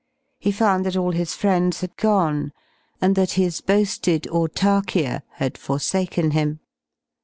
He 0.39 0.51
found 0.51 0.83
that 0.87 0.95
allhis 0.95 1.35
friends 1.37 1.81
hadgone, 1.83 2.49
andthathis 3.03 3.61
boa§ied 3.61 4.21
avrdpK^ia. 4.29 5.21
had 5.33 5.59
forsaken 5.59 6.31
him. 6.31 6.59